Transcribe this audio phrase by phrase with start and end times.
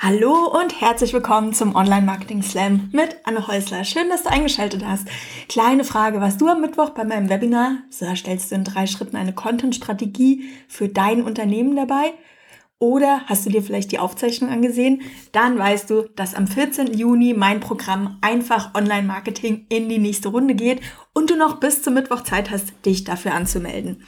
[0.00, 3.82] Hallo und herzlich willkommen zum Online Marketing Slam mit Anne Häusler.
[3.82, 5.08] Schön, dass du eingeschaltet hast.
[5.48, 9.16] Kleine Frage, was du am Mittwoch bei meinem Webinar, so stellst du in drei Schritten
[9.16, 12.14] eine Content-Strategie für dein Unternehmen dabei?
[12.78, 15.02] Oder hast du dir vielleicht die Aufzeichnung angesehen?
[15.32, 16.96] Dann weißt du, dass am 14.
[16.96, 20.80] Juni mein Programm Einfach Online Marketing in die nächste Runde geht
[21.12, 24.04] und du noch bis zum Mittwoch Zeit hast, dich dafür anzumelden.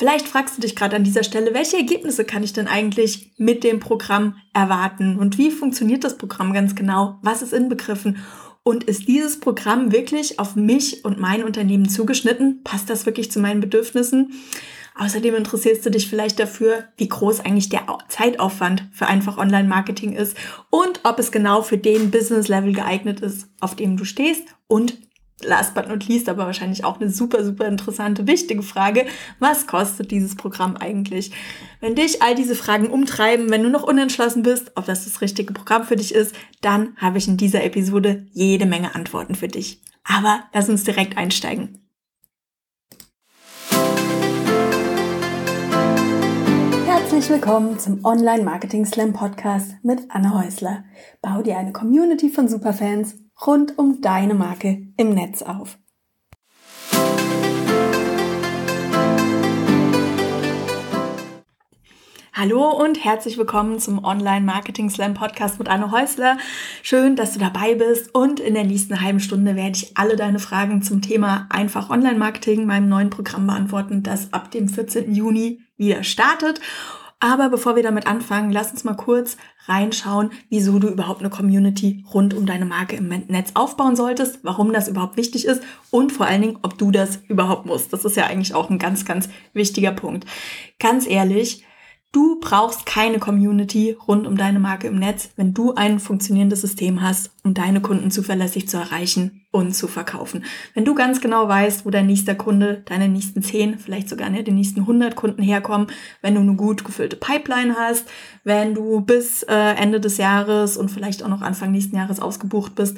[0.00, 3.62] Vielleicht fragst du dich gerade an dieser Stelle, welche Ergebnisse kann ich denn eigentlich mit
[3.62, 7.18] dem Programm erwarten und wie funktioniert das Programm ganz genau?
[7.20, 8.16] Was ist inbegriffen?
[8.62, 12.62] Und ist dieses Programm wirklich auf mich und mein Unternehmen zugeschnitten?
[12.64, 14.32] Passt das wirklich zu meinen Bedürfnissen?
[14.94, 20.34] Außerdem interessierst du dich vielleicht dafür, wie groß eigentlich der Zeitaufwand für einfach Online-Marketing ist
[20.70, 24.96] und ob es genau für den Business-Level geeignet ist, auf dem du stehst und
[25.44, 29.06] last but not least, aber wahrscheinlich auch eine super, super interessante, wichtige Frage.
[29.38, 31.32] Was kostet dieses Programm eigentlich?
[31.80, 35.52] Wenn dich all diese Fragen umtreiben, wenn du noch unentschlossen bist, ob das das richtige
[35.52, 39.82] Programm für dich ist, dann habe ich in dieser Episode jede Menge Antworten für dich.
[40.04, 41.78] Aber lass uns direkt einsteigen.
[46.86, 50.84] Herzlich willkommen zum Online Marketing Slam Podcast mit Anne Häusler.
[51.20, 55.78] Bau dir eine Community von Superfans rund um deine Marke im Netz auf.
[62.32, 66.38] Hallo und herzlich willkommen zum Online Marketing Slam Podcast mit Anne Häusler.
[66.82, 70.38] Schön, dass du dabei bist und in der nächsten halben Stunde werde ich alle deine
[70.38, 75.14] Fragen zum Thema einfach Online Marketing meinem neuen Programm beantworten, das ab dem 14.
[75.14, 76.60] Juni wieder startet.
[77.20, 82.02] Aber bevor wir damit anfangen, lass uns mal kurz reinschauen, wieso du überhaupt eine Community
[82.12, 86.26] rund um deine Marke im Netz aufbauen solltest, warum das überhaupt wichtig ist und vor
[86.26, 87.92] allen Dingen, ob du das überhaupt musst.
[87.92, 90.24] Das ist ja eigentlich auch ein ganz, ganz wichtiger Punkt.
[90.78, 91.62] Ganz ehrlich,
[92.12, 97.02] Du brauchst keine Community rund um deine Marke im Netz, wenn du ein funktionierendes System
[97.02, 100.44] hast, um deine Kunden zuverlässig zu erreichen und zu verkaufen.
[100.74, 104.42] Wenn du ganz genau weißt, wo dein nächster Kunde, deine nächsten 10, vielleicht sogar ne,
[104.42, 105.86] die nächsten 100 Kunden herkommen,
[106.20, 108.08] wenn du eine gut gefüllte Pipeline hast,
[108.42, 112.74] wenn du bis äh, Ende des Jahres und vielleicht auch noch Anfang nächsten Jahres ausgebucht
[112.74, 112.96] bist,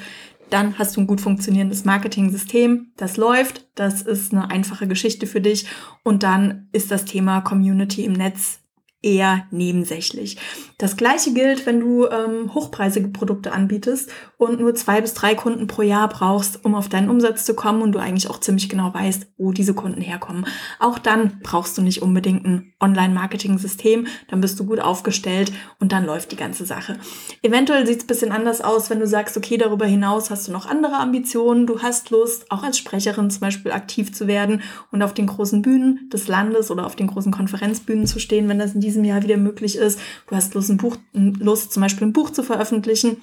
[0.48, 5.42] dann hast du ein gut funktionierendes Marketing-System, das läuft, das ist eine einfache Geschichte für
[5.42, 5.66] dich
[6.02, 8.61] und dann ist das Thema Community im Netz
[9.02, 10.38] eher nebensächlich.
[10.78, 15.66] Das gleiche gilt, wenn du ähm, hochpreisige Produkte anbietest und nur zwei bis drei Kunden
[15.66, 18.92] pro Jahr brauchst, um auf deinen Umsatz zu kommen und du eigentlich auch ziemlich genau
[18.94, 20.46] weißt, wo diese Kunden herkommen.
[20.78, 26.04] Auch dann brauchst du nicht unbedingt ein Online-Marketing-System, dann bist du gut aufgestellt und dann
[26.04, 26.98] läuft die ganze Sache.
[27.42, 30.66] Eventuell sieht es bisschen anders aus, wenn du sagst, okay, darüber hinaus hast du noch
[30.66, 35.14] andere Ambitionen, du hast Lust, auch als Sprecherin zum Beispiel aktiv zu werden und auf
[35.14, 38.80] den großen Bühnen des Landes oder auf den großen Konferenzbühnen zu stehen, wenn das in
[38.92, 39.98] diesem Jahr wieder möglich ist.
[40.28, 43.16] Du hast Lust, ein Buch, Lust zum Beispiel ein Buch zu veröffentlichen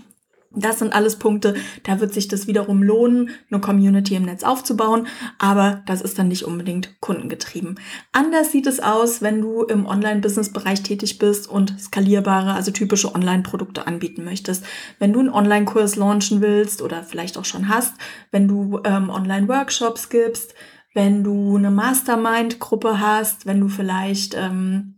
[0.51, 1.53] das sind alles Punkte,
[1.83, 5.07] da wird sich das wiederum lohnen, eine Community im Netz aufzubauen,
[5.37, 7.79] aber das ist dann nicht unbedingt kundengetrieben.
[8.13, 13.85] Anders sieht es aus, wenn du im Online-Business-Bereich tätig bist und skalierbare, also typische Online-Produkte
[13.85, 14.65] anbieten möchtest.
[14.97, 17.93] Wenn du einen Online-Kurs launchen willst oder vielleicht auch schon hast,
[18.31, 20.55] wenn du ähm, Online-Workshops gibst,
[20.95, 24.95] wenn du eine Mastermind-Gruppe hast, wenn du vielleicht ähm,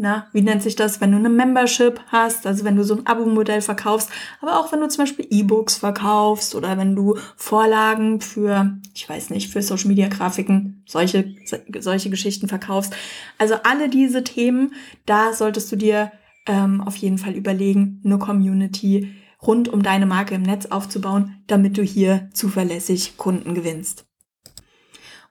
[0.00, 3.06] na, wie nennt sich das, wenn du eine Membership hast, also wenn du so ein
[3.06, 4.08] Abo-Modell verkaufst,
[4.40, 9.28] aber auch wenn du zum Beispiel E-Books verkaufst oder wenn du Vorlagen für, ich weiß
[9.28, 11.34] nicht, für Social Media Grafiken, solche,
[11.80, 12.94] solche Geschichten verkaufst.
[13.36, 14.72] Also alle diese Themen,
[15.04, 16.12] da solltest du dir
[16.46, 21.76] ähm, auf jeden Fall überlegen, eine Community rund um deine Marke im Netz aufzubauen, damit
[21.76, 24.06] du hier zuverlässig Kunden gewinnst.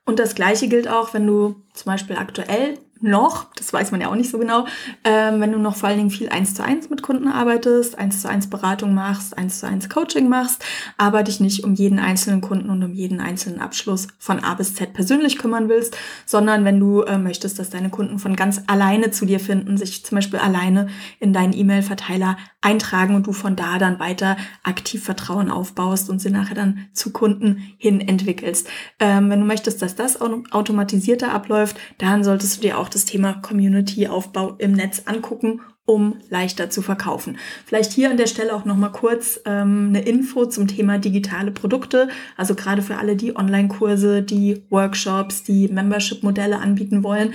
[0.06, 4.10] Und das gleiche gilt auch, wenn du zum Beispiel aktuell noch, das weiß man ja
[4.10, 4.66] auch nicht so genau,
[5.04, 8.22] ähm, wenn du noch vor allen Dingen viel eins zu eins mit Kunden arbeitest, eins
[8.22, 10.64] zu eins Beratung machst, eins zu eins Coaching machst,
[10.98, 14.76] aber dich nicht um jeden einzelnen Kunden und um jeden einzelnen Abschluss von A bis
[14.76, 19.12] Z persönlich kümmern willst, sondern wenn du äh, möchtest, dass deine Kunden von ganz alleine
[19.12, 20.88] zu dir finden, sich zum Beispiel alleine
[21.20, 26.30] in deinen E-Mail-Verteiler eintragen und du von da dann weiter aktiv Vertrauen aufbaust und sie
[26.30, 28.68] nachher dann zu Kunden hin entwickelst.
[29.00, 33.34] Ähm, wenn du möchtest, dass das automatisierter abläuft, dann solltest du dir auch das Thema
[33.34, 37.40] Community-Aufbau im Netz angucken um leichter zu verkaufen.
[37.66, 41.50] Vielleicht hier an der Stelle auch noch mal kurz ähm, eine Info zum Thema digitale
[41.50, 42.10] Produkte.
[42.38, 47.34] Also gerade für alle, die Online-Kurse, die Workshops, die Membership-Modelle anbieten wollen.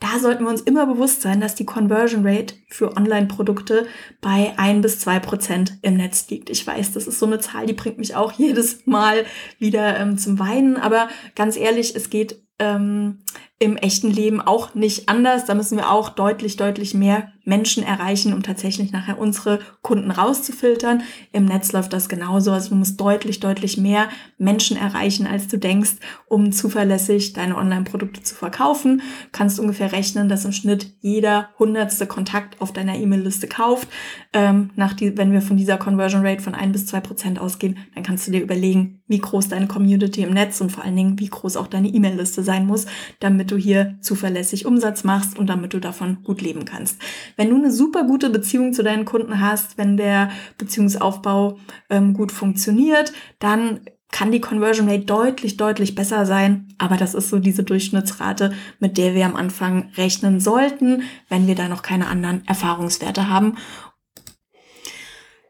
[0.00, 3.86] Da sollten wir uns immer bewusst sein, dass die Conversion Rate für Online-Produkte
[4.20, 6.50] bei ein bis zwei Prozent im Netz liegt.
[6.50, 9.24] Ich weiß, das ist so eine Zahl, die bringt mich auch jedes Mal
[9.58, 10.76] wieder ähm, zum Weinen.
[10.76, 13.18] Aber ganz ehrlich, es geht ähm,
[13.58, 15.44] im echten Leben auch nicht anders.
[15.44, 21.02] Da müssen wir auch deutlich, deutlich mehr Menschen erreichen, um tatsächlich nachher unsere Kunden rauszufiltern.
[21.32, 22.52] Im Netz läuft das genauso.
[22.52, 24.08] Also du musst deutlich, deutlich mehr
[24.38, 25.96] Menschen erreichen, als du denkst,
[26.26, 29.02] um zuverlässig deine Online-Produkte zu verkaufen.
[29.32, 33.88] Kannst ungefähr rechnen, dass im Schnitt jeder hundertste Kontakt auf deiner E-Mail-Liste kauft.
[34.32, 37.78] Ähm, nach die, wenn wir von dieser Conversion Rate von ein bis zwei Prozent ausgehen,
[37.94, 41.18] dann kannst du dir überlegen, wie groß deine Community im Netz und vor allen Dingen,
[41.18, 42.86] wie groß auch deine E-Mail-Liste sein muss,
[43.20, 47.00] damit du hier zuverlässig Umsatz machst und damit du davon gut leben kannst.
[47.36, 51.58] Wenn du eine super gute Beziehung zu deinen Kunden hast, wenn der Beziehungsaufbau
[51.90, 53.80] ähm, gut funktioniert, dann
[54.14, 56.68] kann die Conversion Rate deutlich, deutlich besser sein.
[56.78, 61.56] Aber das ist so diese Durchschnittsrate, mit der wir am Anfang rechnen sollten, wenn wir
[61.56, 63.56] da noch keine anderen Erfahrungswerte haben.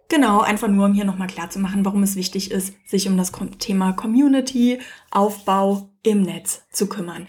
[0.09, 3.17] Genau, einfach nur, um hier nochmal klar zu machen, warum es wichtig ist, sich um
[3.17, 4.79] das Thema Community,
[5.11, 7.27] Aufbau im Netz zu kümmern.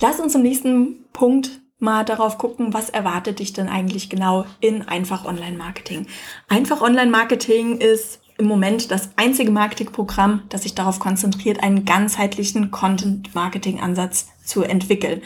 [0.00, 4.82] Lass uns im nächsten Punkt mal darauf gucken, was erwartet dich denn eigentlich genau in
[4.82, 6.06] einfach Online-Marketing.
[6.48, 14.28] Einfach Online-Marketing ist im Moment das einzige Marketingprogramm, das sich darauf konzentriert, einen ganzheitlichen Content-Marketing-Ansatz
[14.44, 15.22] zu entwickeln.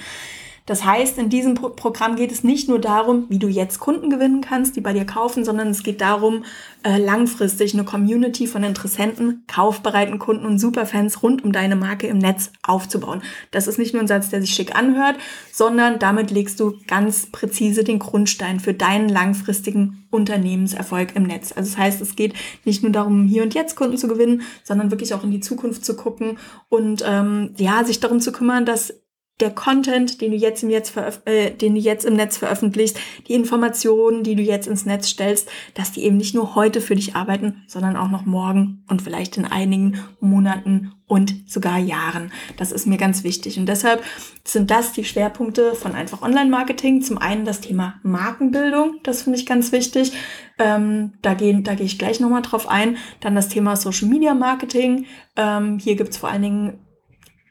[0.69, 4.11] Das heißt, in diesem Pro Programm geht es nicht nur darum, wie du jetzt Kunden
[4.11, 6.45] gewinnen kannst, die bei dir kaufen, sondern es geht darum,
[6.83, 12.19] äh, langfristig eine Community von Interessenten, kaufbereiten Kunden und Superfans rund um deine Marke im
[12.19, 13.23] Netz aufzubauen.
[13.51, 15.17] Das ist nicht nur ein Satz, der sich schick anhört,
[15.51, 21.53] sondern damit legst du ganz präzise den Grundstein für deinen langfristigen Unternehmenserfolg im Netz.
[21.57, 22.35] Also das heißt, es geht
[22.67, 25.87] nicht nur darum, hier und jetzt Kunden zu gewinnen, sondern wirklich auch in die Zukunft
[25.87, 26.37] zu gucken
[26.69, 28.93] und ähm, ja, sich darum zu kümmern, dass
[29.41, 32.99] der Content, den du jetzt im, jetzt äh, den du jetzt im Netz veröffentlichst,
[33.29, 36.97] die Informationen, die du jetzt ins Netz stellst, dass die eben nicht nur heute für
[36.97, 42.33] dich arbeiten, sondern auch noch morgen und vielleicht in einigen Monaten und sogar Jahren.
[42.57, 43.59] Das ist mir ganz wichtig.
[43.59, 44.03] Und deshalb
[44.45, 47.03] sind das die Schwerpunkte von einfach Online-Marketing.
[47.03, 50.13] Zum einen das Thema Markenbildung, das finde ich ganz wichtig.
[50.59, 52.99] Ähm, da gehe da geh ich gleich nochmal drauf ein.
[53.21, 55.07] Dann das Thema Social Media Marketing.
[55.37, 56.79] Ähm, hier gibt's vor allen Dingen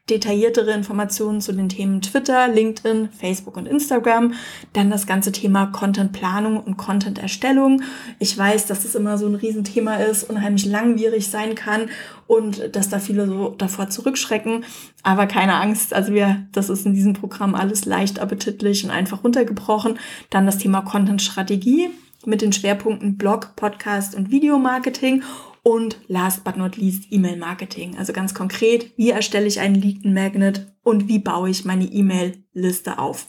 [0.09, 4.33] detailliertere Informationen zu den Themen Twitter, LinkedIn, Facebook und Instagram.
[4.73, 7.81] Dann das ganze Thema Contentplanung und Content-Erstellung.
[8.19, 11.89] Ich weiß, dass das immer so ein Riesenthema ist, unheimlich langwierig sein kann
[12.25, 14.63] und dass da viele so davor zurückschrecken.
[15.03, 19.23] Aber keine Angst, also wir, das ist in diesem Programm alles leicht appetitlich und einfach
[19.23, 19.99] runtergebrochen.
[20.29, 21.89] Dann das Thema Content-Strategie
[22.25, 25.23] mit den Schwerpunkten Blog, Podcast und Videomarketing
[25.67, 27.97] und last but not least E-Mail-Marketing.
[27.97, 33.27] Also ganz konkret, wie erstelle ich einen Lead-Magnet und wie baue ich meine E-Mail-Liste auf.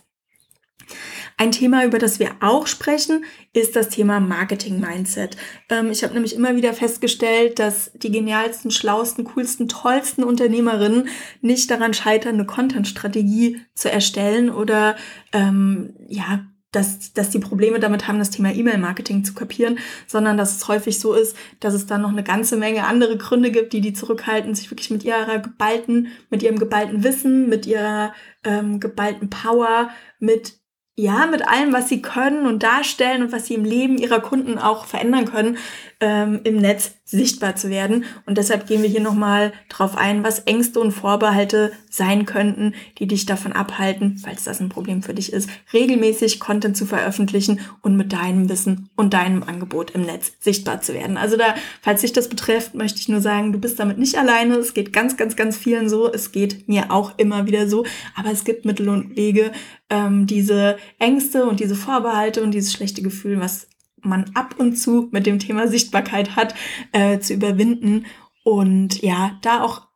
[1.36, 5.36] Ein Thema, über das wir auch sprechen, ist das Thema Marketing-Mindset.
[5.68, 11.08] Ähm, ich habe nämlich immer wieder festgestellt, dass die genialsten, schlausten, coolsten, tollsten Unternehmerinnen
[11.40, 14.94] nicht daran scheitern, eine Content-Strategie zu erstellen oder
[15.32, 20.56] ähm, ja dass, dass die Probleme damit haben, das Thema E-Mail-Marketing zu kapieren, sondern dass
[20.56, 23.80] es häufig so ist, dass es dann noch eine ganze Menge andere Gründe gibt, die
[23.80, 28.12] die zurückhalten, sich wirklich mit ihrer geballten, mit ihrem geballten Wissen, mit ihrer
[28.44, 30.58] ähm, geballten Power, mit
[30.98, 34.58] ja, mit allem, was sie können und darstellen und was sie im Leben ihrer Kunden
[34.58, 35.56] auch verändern können,
[36.00, 38.04] ähm, im Netz sichtbar zu werden.
[38.26, 43.06] Und deshalb gehen wir hier nochmal drauf ein, was Ängste und Vorbehalte sein könnten, die
[43.06, 47.96] dich davon abhalten, falls das ein Problem für dich ist, regelmäßig Content zu veröffentlichen und
[47.96, 51.16] mit deinem Wissen und deinem Angebot im Netz sichtbar zu werden.
[51.16, 54.56] Also da, falls dich das betrifft, möchte ich nur sagen, du bist damit nicht alleine.
[54.56, 56.12] Es geht ganz, ganz, ganz vielen so.
[56.12, 57.86] Es geht mir auch immer wieder so.
[58.16, 59.52] Aber es gibt Mittel und Wege,
[59.90, 63.68] ähm, diese Ängste und diese Vorbehalte und dieses schlechte Gefühl, was
[64.00, 66.54] man ab und zu mit dem Thema Sichtbarkeit hat,
[66.92, 68.06] äh, zu überwinden
[68.44, 69.88] und ja, da auch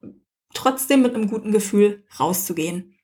[0.54, 2.94] trotzdem mit einem guten Gefühl rauszugehen.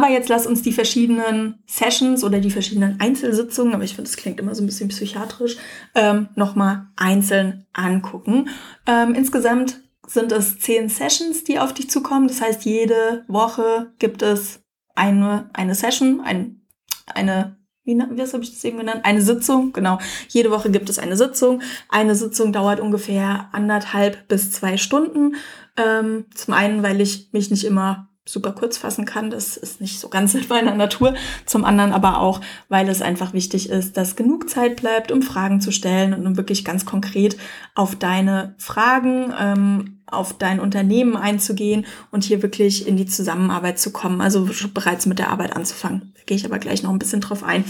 [0.00, 4.16] Aber jetzt lass uns die verschiedenen Sessions oder die verschiedenen Einzelsitzungen, aber ich finde, das
[4.16, 5.56] klingt immer so ein bisschen psychiatrisch,
[5.96, 8.48] ähm, nochmal einzeln angucken.
[8.86, 12.28] Ähm, insgesamt sind es zehn Sessions, die auf dich zukommen.
[12.28, 14.60] Das heißt, jede Woche gibt es
[14.98, 16.60] eine, eine Session, ein,
[17.06, 19.00] eine wie, wie habe ich das eben genannt?
[19.04, 19.98] Eine Sitzung, genau.
[20.28, 21.62] Jede Woche gibt es eine Sitzung.
[21.88, 25.36] Eine Sitzung dauert ungefähr anderthalb bis zwei Stunden.
[25.78, 29.30] Ähm, zum einen, weil ich mich nicht immer super kurz fassen kann.
[29.30, 31.14] Das ist nicht so ganz in meiner Natur.
[31.46, 35.60] Zum anderen aber auch, weil es einfach wichtig ist, dass genug Zeit bleibt, um Fragen
[35.60, 37.36] zu stellen und um wirklich ganz konkret
[37.74, 43.92] auf deine Fragen, ähm, auf dein Unternehmen einzugehen und hier wirklich in die Zusammenarbeit zu
[43.92, 46.12] kommen, also bereits mit der Arbeit anzufangen.
[46.14, 47.64] Da gehe ich aber gleich noch ein bisschen drauf ein.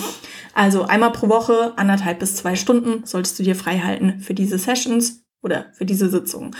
[0.54, 4.58] Also einmal pro Woche, anderthalb bis zwei Stunden solltest du dir frei halten für diese
[4.58, 6.54] Sessions oder für diese Sitzung.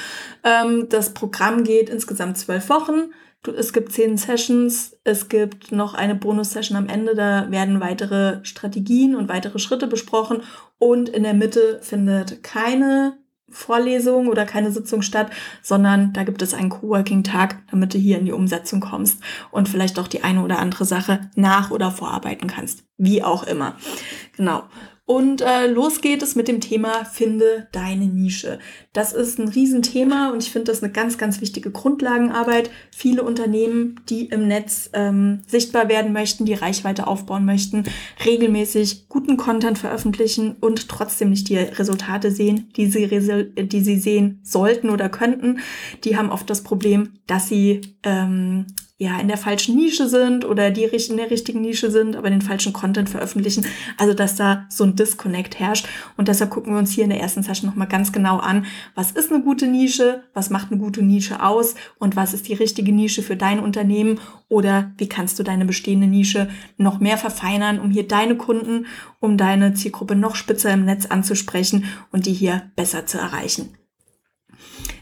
[0.44, 3.12] Ähm, das Programm geht insgesamt zwölf Wochen.
[3.47, 9.14] Es gibt zehn Sessions, es gibt noch eine Bonus-Session am Ende, da werden weitere Strategien
[9.14, 10.42] und weitere Schritte besprochen
[10.78, 13.16] und in der Mitte findet keine
[13.50, 15.30] Vorlesung oder keine Sitzung statt,
[15.62, 19.99] sondern da gibt es einen Coworking-Tag, damit du hier in die Umsetzung kommst und vielleicht
[19.99, 22.85] auch die eine oder andere Sache nach- oder vorarbeiten kannst.
[22.99, 23.76] Wie auch immer.
[24.37, 24.64] Genau.
[25.08, 28.58] Und äh, los geht es mit dem Thema Finde deine Nische.
[28.92, 32.70] Das ist ein Riesenthema und ich finde das eine ganz, ganz wichtige Grundlagenarbeit.
[32.94, 37.84] Viele Unternehmen, die im Netz ähm, sichtbar werden möchten, die Reichweite aufbauen möchten,
[38.22, 44.40] regelmäßig guten Content veröffentlichen und trotzdem nicht die Resultate sehen, die sie, die sie sehen
[44.42, 45.60] sollten oder könnten,
[46.04, 48.66] die haben oft das Problem, dass sie ähm,
[48.98, 52.42] ja in der falschen Nische sind oder die in der richtigen Nische sind, aber den
[52.42, 53.64] falschen Content veröffentlichen.
[53.96, 55.86] Also dass da so ein Disconnect herrscht.
[56.16, 59.12] Und deshalb gucken wir uns hier in der ersten Session nochmal ganz genau an, was
[59.12, 62.92] ist eine gute Nische, was macht eine gute Nische aus und was ist die richtige
[62.92, 67.90] Nische für dein Unternehmen oder wie kannst du deine bestehende Nische noch mehr verfeinern, um
[67.90, 68.86] hier deine Kunden,
[69.20, 73.78] um deine Zielgruppe noch spitzer im Netz anzusprechen und die hier besser zu erreichen.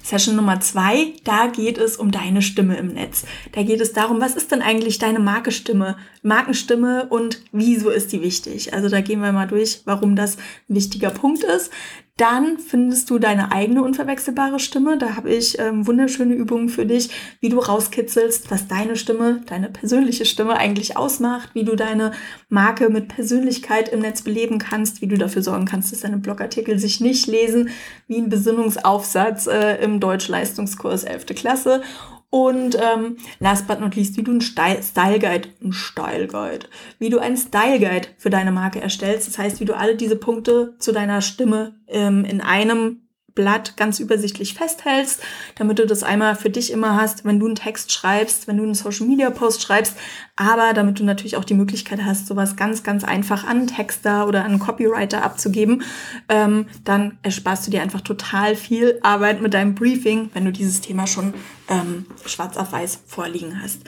[0.06, 3.25] Session Nummer zwei, da geht es um deine Stimme im Netz.
[3.50, 8.22] Da geht es darum, was ist denn eigentlich deine Markenstimme, Markenstimme und wieso ist die
[8.22, 8.72] wichtig?
[8.72, 10.36] Also da gehen wir mal durch, warum das
[10.68, 11.72] ein wichtiger Punkt ist.
[12.18, 14.96] Dann findest du deine eigene unverwechselbare Stimme.
[14.96, 19.68] Da habe ich ähm, wunderschöne Übungen für dich, wie du rauskitzelst, was deine Stimme, deine
[19.68, 22.12] persönliche Stimme eigentlich ausmacht, wie du deine
[22.49, 26.78] Marke mit Persönlichkeit im Netz beleben kannst, wie du dafür sorgen kannst, dass deine Blogartikel
[26.78, 27.68] sich nicht lesen
[28.08, 31.26] wie ein Besinnungsaufsatz äh, im Deutschleistungskurs 11.
[31.35, 31.82] Klasse
[32.30, 34.80] und ähm, last but not least, wie du einen Style,
[35.18, 36.66] Guide, ein Style Guide,
[36.99, 39.28] wie du einen Style Guide für deine Marke erstellst.
[39.28, 43.05] Das heißt, wie du alle diese Punkte zu deiner Stimme ähm, in einem
[43.37, 45.23] Blatt ganz übersichtlich festhältst,
[45.55, 48.64] damit du das einmal für dich immer hast, wenn du einen Text schreibst, wenn du
[48.64, 49.97] einen Social Media Post schreibst,
[50.35, 54.45] aber damit du natürlich auch die Möglichkeit hast, sowas ganz, ganz einfach an Texter oder
[54.45, 55.85] an Copywriter abzugeben,
[56.28, 60.81] ähm, dann ersparst du dir einfach total viel Arbeit mit deinem Briefing, wenn du dieses
[60.81, 61.35] Thema schon
[61.69, 63.83] ähm, schwarz auf weiß vorliegen hast.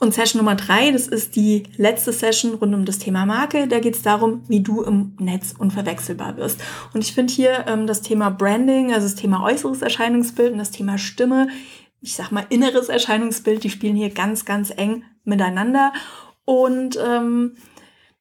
[0.00, 3.68] Und Session Nummer drei, das ist die letzte Session rund um das Thema Marke.
[3.68, 6.58] Da geht es darum, wie du im Netz unverwechselbar wirst.
[6.94, 10.70] Und ich finde hier ähm, das Thema Branding, also das Thema äußeres Erscheinungsbild und das
[10.70, 11.48] Thema Stimme,
[12.00, 15.92] ich sag mal inneres Erscheinungsbild, die spielen hier ganz, ganz eng miteinander.
[16.46, 17.56] Und ähm,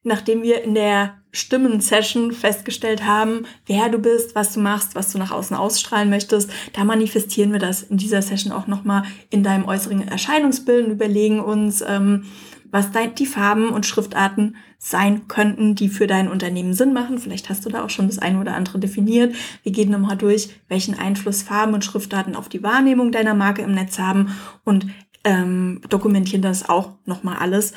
[0.03, 5.20] nachdem wir in der Stimmen-Session festgestellt haben, wer du bist, was du machst, was du
[5.20, 9.65] nach außen ausstrahlen möchtest, da manifestieren wir das in dieser Session auch nochmal in deinem
[9.65, 12.25] äußeren Erscheinungsbild und überlegen uns, ähm,
[12.72, 17.18] was die Farben und Schriftarten sein könnten, die für dein Unternehmen Sinn machen.
[17.18, 19.36] Vielleicht hast du da auch schon das eine oder andere definiert.
[19.63, 23.74] Wir gehen nochmal durch, welchen Einfluss Farben und Schriftarten auf die Wahrnehmung deiner Marke im
[23.74, 24.88] Netz haben und
[25.24, 27.74] ähm, dokumentieren das auch nochmal alles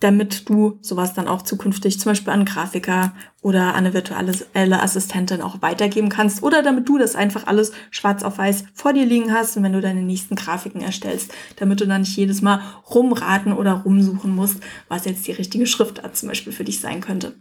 [0.00, 5.40] damit du sowas dann auch zukünftig zum Beispiel an Grafiker oder an eine virtuelle Assistentin
[5.40, 9.32] auch weitergeben kannst oder damit du das einfach alles schwarz auf weiß vor dir liegen
[9.32, 12.60] hast und wenn du deine nächsten Grafiken erstellst, damit du dann nicht jedes Mal
[12.90, 17.34] rumraten oder rumsuchen musst, was jetzt die richtige Schriftart zum Beispiel für dich sein könnte.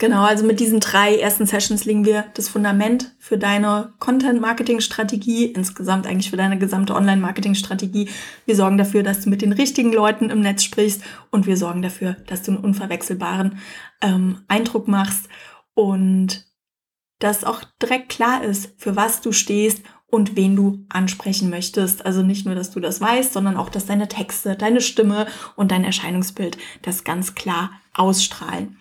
[0.00, 6.06] Genau, also mit diesen drei ersten Sessions legen wir das Fundament für deine Content-Marketing-Strategie, insgesamt
[6.06, 8.08] eigentlich für deine gesamte Online-Marketing-Strategie.
[8.46, 11.02] Wir sorgen dafür, dass du mit den richtigen Leuten im Netz sprichst
[11.32, 13.58] und wir sorgen dafür, dass du einen unverwechselbaren
[14.00, 15.28] ähm, Eindruck machst
[15.74, 16.46] und
[17.18, 22.06] dass auch direkt klar ist, für was du stehst und wen du ansprechen möchtest.
[22.06, 25.26] Also nicht nur, dass du das weißt, sondern auch, dass deine Texte, deine Stimme
[25.56, 28.76] und dein Erscheinungsbild das ganz klar ausstrahlen.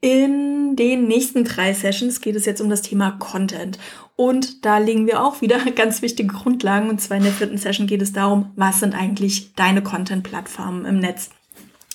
[0.00, 3.78] In den nächsten drei Sessions geht es jetzt um das Thema Content.
[4.14, 6.88] Und da legen wir auch wieder ganz wichtige Grundlagen.
[6.88, 11.00] Und zwar in der vierten Session geht es darum, was sind eigentlich deine Content-Plattformen im
[11.00, 11.30] Netz.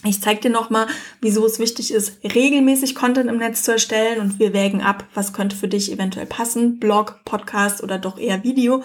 [0.05, 0.87] Ich zeige dir nochmal,
[1.21, 5.31] wieso es wichtig ist, regelmäßig Content im Netz zu erstellen und wir wägen ab, was
[5.31, 8.83] könnte für dich eventuell passen, Blog, Podcast oder doch eher Video.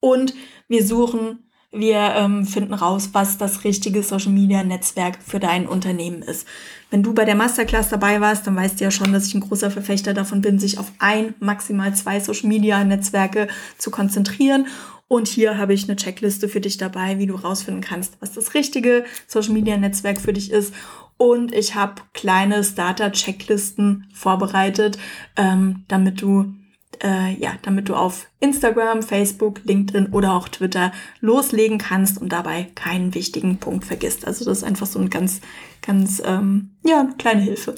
[0.00, 0.34] Und
[0.66, 1.45] wir suchen
[1.78, 6.46] wir ähm, finden raus, was das richtige Social Media Netzwerk für dein Unternehmen ist.
[6.90, 9.40] Wenn du bei der Masterclass dabei warst, dann weißt du ja schon, dass ich ein
[9.40, 14.66] großer Verfechter davon bin, sich auf ein, maximal zwei Social Media Netzwerke zu konzentrieren.
[15.08, 18.54] Und hier habe ich eine Checkliste für dich dabei, wie du rausfinden kannst, was das
[18.54, 20.74] richtige Social Media Netzwerk für dich ist.
[21.16, 24.98] Und ich habe kleine Starter-Checklisten vorbereitet,
[25.36, 26.54] ähm, damit du
[27.02, 32.68] äh, ja, damit du auf Instagram, Facebook, LinkedIn oder auch Twitter loslegen kannst und dabei
[32.74, 34.26] keinen wichtigen Punkt vergisst.
[34.26, 35.40] Also das ist einfach so eine ganz,
[35.82, 37.74] ganz, ähm, ja, kleine Hilfe.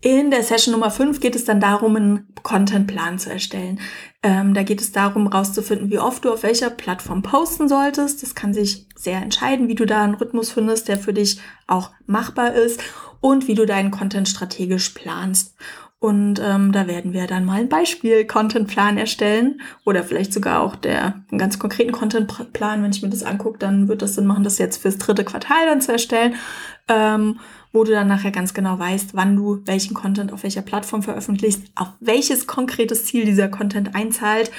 [0.00, 3.80] In der Session Nummer 5 geht es dann darum, einen Contentplan zu erstellen.
[4.22, 8.22] Ähm, da geht es darum, rauszufinden, wie oft du auf welcher Plattform posten solltest.
[8.22, 11.90] Das kann sich sehr entscheiden, wie du da einen Rhythmus findest, der für dich auch
[12.06, 12.80] machbar ist
[13.20, 15.56] und wie du deinen Content strategisch planst.
[16.00, 21.24] Und ähm, da werden wir dann mal ein Beispiel-Contentplan erstellen oder vielleicht sogar auch der
[21.28, 22.84] einen ganz konkreten Contentplan.
[22.84, 25.66] Wenn ich mir das angucke, dann wird das Sinn machen, das jetzt fürs dritte Quartal
[25.66, 26.36] dann zu erstellen,
[26.86, 27.40] ähm,
[27.72, 31.64] wo du dann nachher ganz genau weißt, wann du welchen Content auf welcher Plattform veröffentlichst,
[31.74, 34.52] auf welches konkretes Ziel dieser Content einzahlt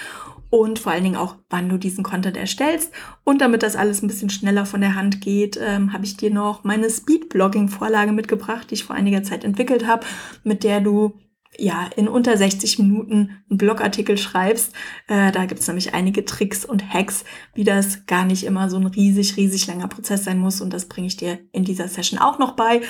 [0.50, 2.92] und vor allen Dingen auch, wann du diesen Content erstellst.
[3.24, 6.32] Und damit das alles ein bisschen schneller von der Hand geht, ähm, habe ich dir
[6.32, 10.06] noch meine Speed-Blogging-Vorlage mitgebracht, die ich vor einiger Zeit entwickelt habe,
[10.44, 11.14] mit der du
[11.58, 14.74] ja, in unter 60 Minuten einen Blogartikel schreibst.
[15.08, 18.86] Äh, da gibt's nämlich einige Tricks und Hacks, wie das gar nicht immer so ein
[18.86, 20.62] riesig, riesig langer Prozess sein muss.
[20.62, 22.82] Und das bringe ich dir in dieser Session auch noch bei.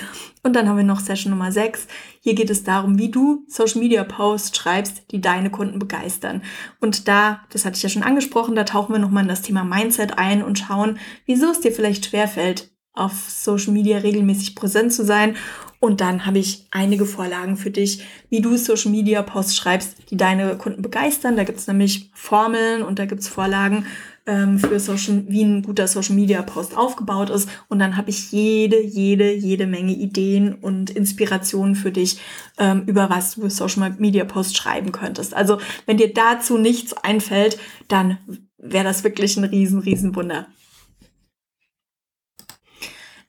[0.42, 1.86] Und dann haben wir noch Session Nummer 6.
[2.20, 6.42] Hier geht es darum, wie du Social Media Posts schreibst, die deine Kunden begeistern.
[6.80, 9.64] Und da, das hatte ich ja schon angesprochen, da tauchen wir nochmal in das Thema
[9.64, 15.04] Mindset ein und schauen, wieso es dir vielleicht schwerfällt, auf Social Media regelmäßig präsent zu
[15.04, 15.36] sein
[15.80, 20.16] und dann habe ich einige Vorlagen für dich, wie du Social Media Posts schreibst, die
[20.18, 21.36] deine Kunden begeistern.
[21.36, 23.86] Da gibt es nämlich Formeln und da gibt es Vorlagen
[24.26, 27.48] ähm, für Social, wie ein guter Social Media Post aufgebaut ist.
[27.68, 32.18] Und dann habe ich jede, jede, jede Menge Ideen und Inspirationen für dich,
[32.58, 35.32] ähm, über was du Social Media Posts schreiben könntest.
[35.32, 38.18] Also wenn dir dazu nichts einfällt, dann
[38.58, 40.46] wäre das wirklich ein riesen, riesen Wunder.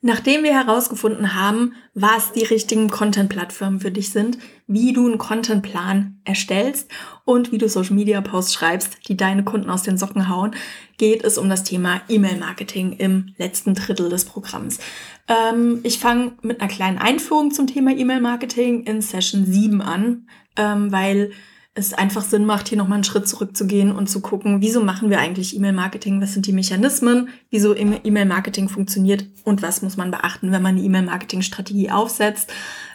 [0.04, 6.20] Nachdem wir herausgefunden haben, was die richtigen Content-Plattformen für dich sind, wie du einen Contentplan
[6.24, 6.90] erstellst
[7.24, 10.56] und wie du Social-Media-Posts schreibst, die deine Kunden aus den Socken hauen,
[10.98, 14.80] geht es um das Thema E-Mail-Marketing im letzten Drittel des Programms.
[15.28, 20.92] Ähm, ich fange mit einer kleinen Einführung zum Thema E-Mail-Marketing in Session 7 an, ähm,
[20.92, 21.32] weil
[21.74, 25.20] es einfach Sinn macht, hier nochmal einen Schritt zurückzugehen und zu gucken, wieso machen wir
[25.20, 30.62] eigentlich E-Mail-Marketing, was sind die Mechanismen, wieso E-Mail-Marketing funktioniert und was muss man beachten, wenn
[30.62, 32.52] man eine E-Mail-Marketing-Strategie aufsetzt.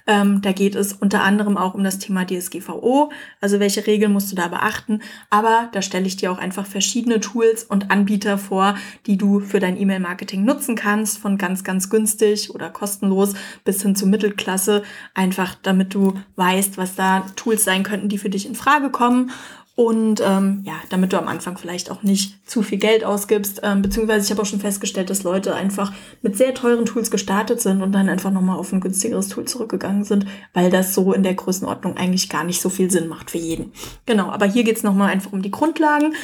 [0.07, 3.11] Ähm, da geht es unter anderem auch um das Thema DSGVO,
[3.41, 5.01] also welche Regeln musst du da beachten.
[5.31, 9.61] Aber da stelle ich dir auch einfach verschiedene Tools und Anbieter vor, die du für
[9.61, 14.83] dein E-Mail-Marketing nutzen kannst, von ganz, ganz günstig oder kostenlos bis hin zur Mittelklasse,
[15.15, 19.31] einfach damit du weißt, was da Tools sein könnten, die für dich in Frage kommen
[19.77, 23.83] und ähm, ja, damit du am Anfang vielleicht auch nicht zu viel Geld ausgibst, ähm,
[23.83, 27.83] beziehungsweise ich habe auch schon festgestellt, dass Leute einfach mit sehr teuren Tools gestartet sind
[27.83, 31.35] und dann einfach nochmal auf ein günstigeres Tool zurückgegangen sind, weil das so in der
[31.35, 33.73] Größenordnung eigentlich gar nicht so viel Sinn macht für jeden.
[34.07, 36.15] Genau, aber hier geht's nochmal einfach um die Grundlagen.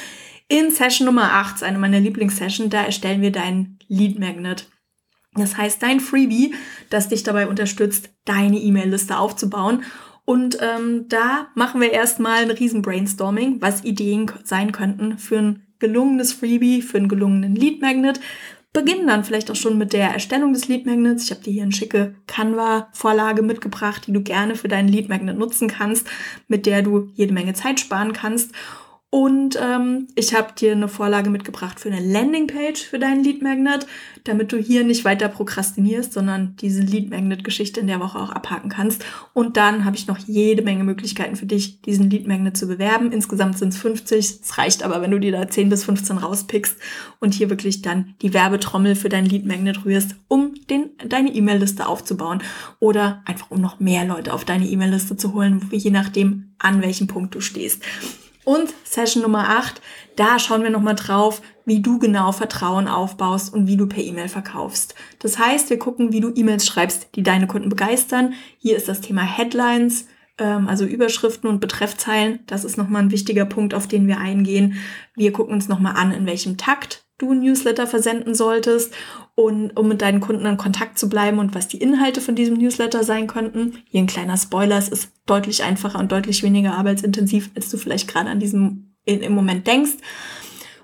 [0.49, 4.71] In Session Nummer 8, eine meiner Lieblingssession, da erstellen wir deinen Lead Magnet.
[5.35, 6.55] Das heißt, dein Freebie,
[6.88, 9.83] das dich dabei unterstützt, deine E-Mail-Liste aufzubauen
[10.24, 15.66] und ähm, da machen wir erstmal ein riesen Brainstorming, was Ideen sein könnten für ein
[15.78, 18.20] gelungenes Freebie, für einen gelungenen Lead Magnet.
[18.72, 21.24] Beginnen dann vielleicht auch schon mit der Erstellung des Lead Magnets.
[21.24, 25.37] Ich habe dir hier eine schicke Canva-Vorlage mitgebracht, die du gerne für deinen Lead Magnet
[25.37, 26.08] nutzen kannst,
[26.48, 28.52] mit der du jede Menge Zeit sparen kannst.
[29.14, 33.87] Und ähm, ich habe dir eine Vorlage mitgebracht für eine Landingpage für deinen Lead Magnet,
[34.25, 38.31] damit du hier nicht weiter prokrastinierst, sondern diese Lead Magnet Geschichte in der Woche auch
[38.31, 39.05] abhaken kannst.
[39.35, 43.12] Und dann habe ich noch jede Menge Möglichkeiten für dich, diesen Lead Magnet zu bewerben.
[43.12, 44.18] Insgesamt sind es 50.
[44.18, 46.79] Es reicht aber, wenn du dir da 10 bis 15 rauspickst
[47.20, 51.87] und hier wirklich dann die Werbetrommel für dein Lead Magnet rührst, um den, deine E-Mail-Liste
[51.87, 52.42] aufzubauen
[52.81, 57.09] oder einfach um noch mehr Leute auf deine E-Mail-Liste zu holen, je nachdem, an welchem
[57.09, 57.83] Punkt du stehst.
[58.44, 59.81] Und Session Nummer 8,
[60.16, 64.28] da schauen wir nochmal drauf, wie du genau Vertrauen aufbaust und wie du per E-Mail
[64.28, 64.94] verkaufst.
[65.20, 68.35] Das heißt, wir gucken, wie du E-Mails schreibst, die deine Kunden begeistern.
[68.59, 72.40] Hier ist das Thema Headlines, ähm, also Überschriften und Betreffzeilen.
[72.46, 74.74] Das ist nochmal ein wichtiger Punkt, auf den wir eingehen.
[75.14, 78.92] Wir gucken uns nochmal an, in welchem Takt du ein Newsletter versenden solltest
[79.35, 82.59] und um mit deinen Kunden in Kontakt zu bleiben und was die Inhalte von diesem
[82.59, 83.79] Newsletter sein könnten.
[83.87, 88.09] Hier ein kleiner Spoiler, es ist deutlich einfacher und deutlich weniger arbeitsintensiv, als du vielleicht
[88.09, 89.92] gerade an diesem im Moment denkst.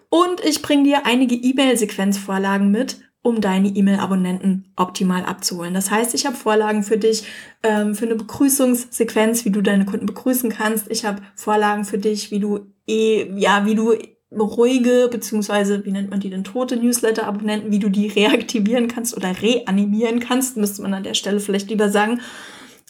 [0.09, 5.75] Und ich bringe dir einige E-Mail-Sequenzvorlagen mit, um deine E-Mail-Abonnenten optimal abzuholen.
[5.75, 7.25] Das heißt, ich habe Vorlagen für dich
[7.63, 10.91] ähm, für eine Begrüßungssequenz, wie du deine Kunden begrüßen kannst.
[10.91, 13.93] Ich habe Vorlagen für dich, wie du eh, ja, wie du
[14.31, 19.41] ruhige, beziehungsweise, wie nennt man die denn, tote Newsletter-Abonnenten, wie du die reaktivieren kannst oder
[19.41, 22.21] reanimieren kannst, müsste man an der Stelle vielleicht lieber sagen.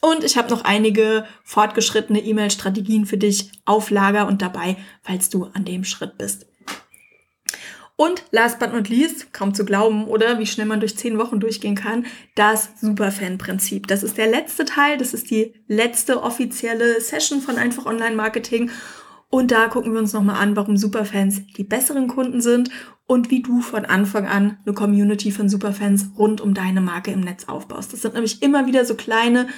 [0.00, 5.44] Und ich habe noch einige fortgeschrittene E-Mail-Strategien für dich auf Lager und dabei, falls du
[5.54, 6.46] an dem Schritt bist.
[8.00, 11.40] Und last but not least, kaum zu glauben, oder wie schnell man durch zehn Wochen
[11.40, 13.88] durchgehen kann, das Superfan-Prinzip.
[13.88, 18.70] Das ist der letzte Teil, das ist die letzte offizielle Session von Einfach Online Marketing.
[19.30, 22.70] Und da gucken wir uns nochmal an, warum Superfans die besseren Kunden sind
[23.06, 27.20] und wie du von Anfang an eine Community von Superfans rund um deine Marke im
[27.20, 27.92] Netz aufbaust.
[27.92, 29.48] Das sind nämlich immer wieder so kleine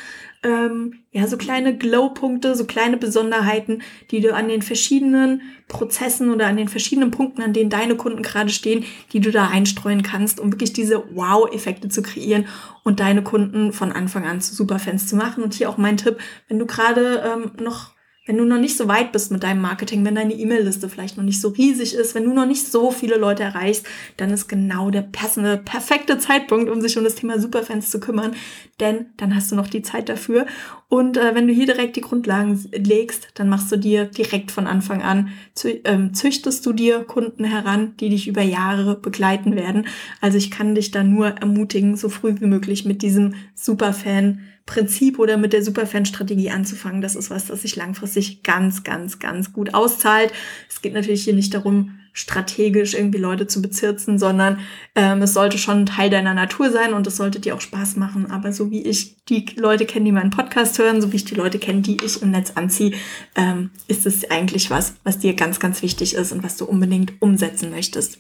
[0.43, 6.47] ähm, ja, so kleine Glow-Punkte, so kleine Besonderheiten, die du an den verschiedenen Prozessen oder
[6.47, 10.41] an den verschiedenen Punkten, an denen deine Kunden gerade stehen, die du da einstreuen kannst,
[10.41, 12.47] um wirklich diese Wow-Effekte zu kreieren
[12.85, 15.43] und deine Kunden von Anfang an zu Superfans zu machen.
[15.43, 17.91] Und hier auch mein Tipp, wenn du gerade ähm, noch
[18.31, 21.25] wenn du noch nicht so weit bist mit deinem Marketing, wenn deine E-Mail-Liste vielleicht noch
[21.25, 23.85] nicht so riesig ist, wenn du noch nicht so viele Leute erreichst,
[24.19, 28.37] dann ist genau der passende, perfekte Zeitpunkt, um sich um das Thema Superfans zu kümmern,
[28.79, 30.47] denn dann hast du noch die Zeit dafür.
[30.88, 34.69] Und äh, wenn du hier direkt die Grundlagen legst, dann machst du dir direkt von
[34.69, 39.88] Anfang an, zü ähm, züchtest du dir Kunden heran, die dich über Jahre begleiten werden.
[40.21, 45.19] Also ich kann dich da nur ermutigen, so früh wie möglich mit diesem Superfan Prinzip
[45.19, 47.01] oder mit der Superfan-Strategie anzufangen.
[47.01, 50.33] Das ist was, das sich langfristig ganz, ganz, ganz gut auszahlt.
[50.69, 54.61] Es geht natürlich hier nicht darum, strategisch irgendwie Leute zu bezirzen, sondern
[54.95, 57.97] ähm, es sollte schon ein Teil deiner Natur sein und es sollte dir auch Spaß
[57.97, 58.31] machen.
[58.31, 61.35] Aber so wie ich die Leute kenne, die meinen Podcast hören, so wie ich die
[61.35, 62.95] Leute kenne, die ich im Netz anziehe,
[63.35, 67.21] ähm, ist es eigentlich was, was dir ganz, ganz wichtig ist und was du unbedingt
[67.21, 68.19] umsetzen möchtest.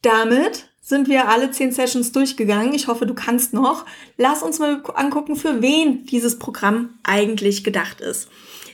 [0.00, 2.74] Damit sind wir alle zehn Sessions durchgegangen.
[2.74, 3.86] Ich hoffe, du kannst noch.
[4.18, 8.28] Lass uns mal angucken, für wen dieses Programm eigentlich gedacht ist.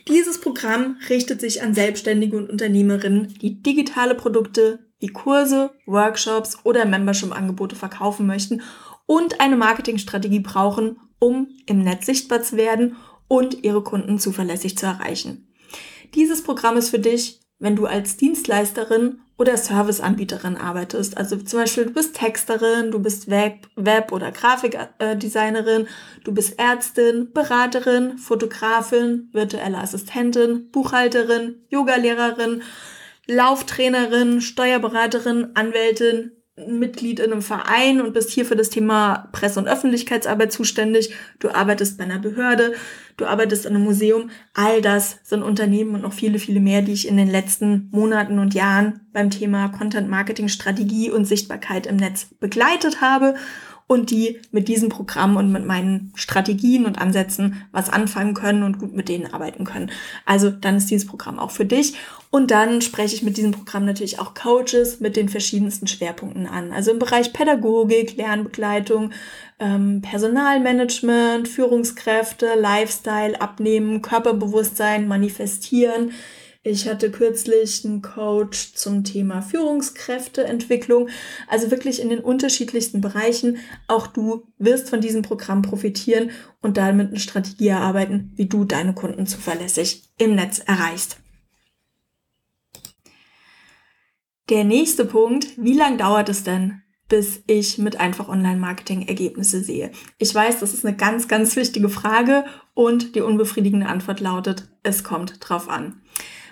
[0.09, 6.85] Dieses Programm richtet sich an Selbstständige und Unternehmerinnen, die digitale Produkte wie Kurse, Workshops oder
[6.85, 8.63] Membership-Angebote verkaufen möchten
[9.07, 12.97] und eine Marketingstrategie brauchen, um im Netz sichtbar zu werden
[13.29, 15.47] und ihre Kunden zuverlässig zu erreichen.
[16.15, 21.17] Dieses Programm ist für dich, wenn du als Dienstleisterin oder Serviceanbieterin arbeitest.
[21.17, 25.87] Also zum Beispiel du bist Texterin, du bist Web, Web oder Grafikdesignerin,
[26.25, 32.63] du bist Ärztin, Beraterin, Fotografin, virtuelle Assistentin, Buchhalterin, Yogalehrerin,
[33.27, 39.69] Lauftrainerin, Steuerberaterin, Anwältin, Mitglied in einem Verein und bist hier für das Thema Presse- und
[39.69, 41.15] Öffentlichkeitsarbeit zuständig.
[41.39, 42.75] Du arbeitest bei einer Behörde,
[43.17, 44.31] du arbeitest in einem Museum.
[44.55, 48.39] All das sind Unternehmen und noch viele, viele mehr, die ich in den letzten Monaten
[48.39, 53.35] und Jahren beim Thema Content Marketing Strategie und Sichtbarkeit im Netz begleitet habe
[53.91, 58.79] und die mit diesem Programm und mit meinen Strategien und Ansätzen was anfangen können und
[58.79, 59.91] gut mit denen arbeiten können.
[60.25, 61.95] Also dann ist dieses Programm auch für dich.
[62.31, 66.71] Und dann spreche ich mit diesem Programm natürlich auch Coaches mit den verschiedensten Schwerpunkten an.
[66.71, 69.11] Also im Bereich Pädagogik, Lernbegleitung,
[69.59, 76.13] ähm, Personalmanagement, Führungskräfte, Lifestyle, Abnehmen, Körperbewusstsein, Manifestieren,
[76.63, 81.09] ich hatte kürzlich einen Coach zum Thema Führungskräfteentwicklung.
[81.49, 83.59] Also wirklich in den unterschiedlichsten Bereichen.
[83.89, 88.93] Auch du wirst von diesem Programm profitieren und damit eine Strategie erarbeiten, wie du deine
[88.93, 91.17] Kunden zuverlässig im Netz erreichst.
[94.51, 99.93] Der nächste Punkt, wie lange dauert es denn, bis ich mit einfach Online-Marketing Ergebnisse sehe?
[100.19, 102.45] Ich weiß, das ist eine ganz, ganz wichtige Frage
[102.75, 106.03] und die unbefriedigende Antwort lautet, es kommt drauf an.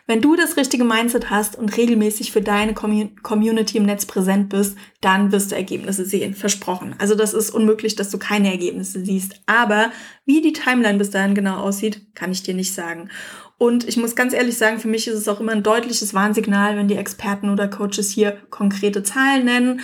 [0.08, 4.74] Wenn du das richtige Mindset hast und regelmäßig für deine Community im Netz präsent bist,
[5.02, 6.32] dann wirst du Ergebnisse sehen.
[6.32, 6.94] Versprochen.
[6.98, 9.34] Also das ist unmöglich, dass du keine Ergebnisse siehst.
[9.44, 9.92] Aber
[10.24, 13.10] wie die Timeline bis dahin genau aussieht, kann ich dir nicht sagen.
[13.58, 16.78] Und ich muss ganz ehrlich sagen, für mich ist es auch immer ein deutliches Warnsignal,
[16.78, 19.80] wenn die Experten oder Coaches hier konkrete Zahlen nennen,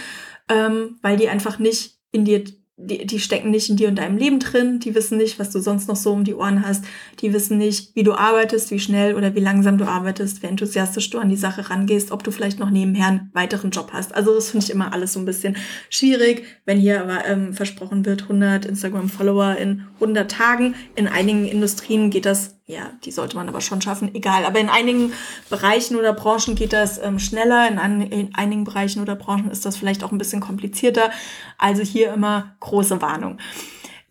[0.49, 2.45] ähm, weil die einfach nicht in dir
[2.77, 5.61] die, die stecken nicht in dir und deinem Leben drin, die wissen nicht, was du
[5.61, 6.85] sonst noch so um die Ohren hast,
[7.21, 11.09] die wissen nicht, wie du arbeitest, wie schnell oder wie langsam du arbeitest, wie enthusiastisch
[11.11, 14.15] du an die Sache rangehst, ob du vielleicht noch nebenher einen weiteren Job hast.
[14.15, 15.57] Also das finde ich immer alles so ein bisschen
[15.89, 20.75] schwierig, wenn hier aber ähm, versprochen wird, 100 Instagram-Follower in 100 Tagen.
[20.97, 24.47] In einigen Industrien geht das ja, die sollte man aber schon schaffen, egal.
[24.47, 25.13] Aber in einigen
[25.51, 29.67] Bereichen oder Branchen geht das ähm, schneller, in, an, in einigen Bereichen oder Branchen ist
[29.67, 31.11] das vielleicht auch ein bisschen komplizierter.
[31.59, 33.39] Also hier immer große Warnung.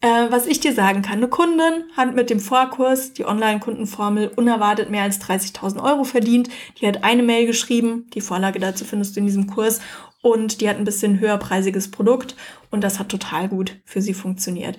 [0.01, 4.91] Äh, was ich dir sagen kann, eine Kundin hat mit dem Vorkurs die Online-Kundenformel unerwartet
[4.91, 6.49] mehr als 30.000 Euro verdient.
[6.79, 9.79] Die hat eine Mail geschrieben, die Vorlage dazu findest du in diesem Kurs
[10.21, 12.35] und die hat ein bisschen höherpreisiges Produkt
[12.69, 14.77] und das hat total gut für sie funktioniert.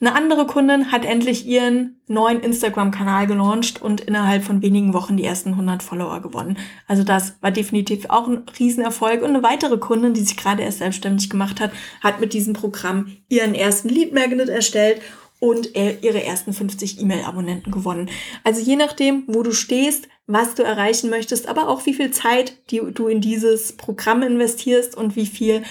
[0.00, 5.24] Eine andere Kundin hat endlich ihren neuen Instagram-Kanal gelauncht und innerhalb von wenigen Wochen die
[5.24, 6.56] ersten 100 Follower gewonnen.
[6.86, 9.22] Also das war definitiv auch ein Riesenerfolg.
[9.22, 13.16] Und eine weitere Kundin, die sich gerade erst selbstständig gemacht hat, hat mit diesem Programm
[13.28, 15.02] ihren ersten Lead Magnet erstellt
[15.40, 18.10] und ihre ersten 50 E-Mail-Abonnenten gewonnen.
[18.44, 22.58] Also je nachdem, wo du stehst, was du erreichen möchtest, aber auch wie viel Zeit
[22.70, 25.62] die du in dieses Programm investierst und wie viel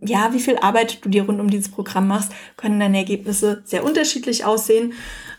[0.00, 3.84] ja, wie viel Arbeit du dir rund um dieses Programm machst, können deine Ergebnisse sehr
[3.84, 4.92] unterschiedlich aussehen,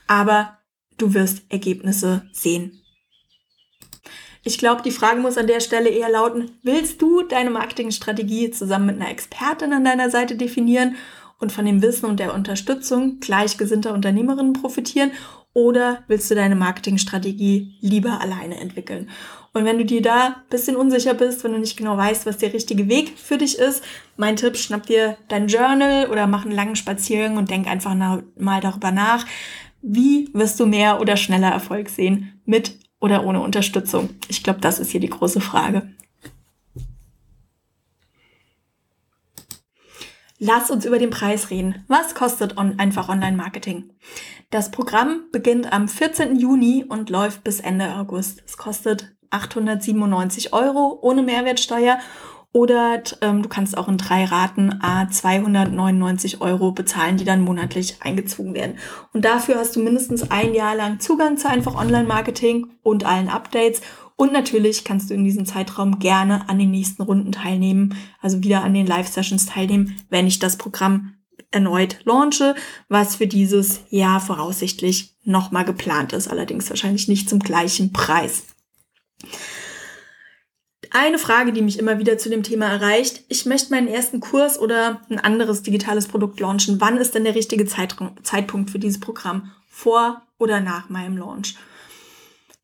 [0.07, 0.59] aber
[0.97, 2.81] du wirst Ergebnisse sehen.
[4.43, 8.87] Ich glaube, die Frage muss an der Stelle eher lauten, willst du deine Marketingstrategie zusammen
[8.87, 10.95] mit einer Expertin an deiner Seite definieren
[11.39, 15.11] und von dem Wissen und der Unterstützung gleichgesinnter Unternehmerinnen profitieren
[15.53, 19.09] oder willst du deine Marketingstrategie lieber alleine entwickeln?
[19.53, 22.37] Und wenn du dir da ein bisschen unsicher bist, wenn du nicht genau weißt, was
[22.37, 23.83] der richtige Weg für dich ist,
[24.15, 28.61] mein Tipp, schnapp dir dein Journal oder mach einen langen Spaziergang und denk einfach mal
[28.61, 29.25] darüber nach,
[29.81, 34.09] wie wirst du mehr oder schneller Erfolg sehen mit oder ohne Unterstützung?
[34.29, 35.89] Ich glaube, das ist hier die große Frage.
[40.43, 41.85] Lass uns über den Preis reden.
[41.87, 43.91] Was kostet on einfach Online-Marketing?
[44.49, 46.35] Das Programm beginnt am 14.
[46.35, 48.41] Juni und läuft bis Ende August.
[48.47, 51.99] Es kostet 897 Euro ohne Mehrwertsteuer
[52.53, 57.97] oder ähm, du kannst auch in drei Raten a 299 Euro bezahlen, die dann monatlich
[58.01, 58.79] eingezogen werden.
[59.13, 63.81] Und dafür hast du mindestens ein Jahr lang Zugang zu einfach Online-Marketing und allen Updates
[64.15, 68.63] und natürlich kannst du in diesem Zeitraum gerne an den nächsten Runden teilnehmen, also wieder
[68.63, 71.15] an den Live-Sessions teilnehmen, wenn ich das Programm
[71.51, 72.55] erneut launche,
[72.87, 78.43] was für dieses Jahr voraussichtlich nochmal geplant ist, allerdings wahrscheinlich nicht zum gleichen Preis.
[80.91, 84.59] Eine Frage, die mich immer wieder zu dem Thema erreicht, ich möchte meinen ersten Kurs
[84.59, 86.81] oder ein anderes digitales Produkt launchen.
[86.81, 89.51] Wann ist denn der richtige Zeitpunkt für dieses Programm?
[89.67, 91.55] Vor oder nach meinem Launch?